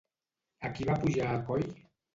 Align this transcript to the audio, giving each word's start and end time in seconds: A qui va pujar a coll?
A 0.69 0.73
qui 0.79 0.89
va 0.91 0.97
pujar 1.05 1.31
a 1.35 1.39
coll? 1.53 1.69